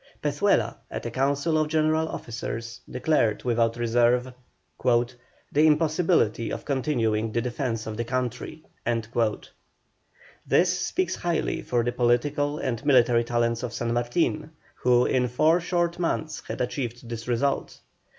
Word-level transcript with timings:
Pezuela, 0.23 0.77
at 0.89 1.05
a 1.05 1.11
council 1.11 1.59
of 1.59 1.67
general 1.67 2.09
officers, 2.09 2.81
declared, 2.89 3.43
without 3.43 3.77
reserve, 3.77 4.33
"the 4.83 5.13
impossibility 5.67 6.51
of 6.51 6.65
continuing 6.65 7.31
the 7.31 7.41
defence 7.43 7.85
of 7.85 7.97
the 7.97 8.03
country." 8.03 8.63
This 10.47 10.79
speaks 10.87 11.17
highly 11.17 11.61
for 11.61 11.83
the 11.83 11.91
political 11.91 12.57
and 12.57 12.83
military 12.83 13.23
talents 13.23 13.61
of 13.61 13.73
San 13.73 13.93
Martin, 13.93 14.49
who 14.73 15.05
in 15.05 15.27
four 15.27 15.59
short 15.61 15.99
months 15.99 16.41
had 16.47 16.61
achieved 16.61 17.07
this 17.07 17.27
result. 17.27 17.77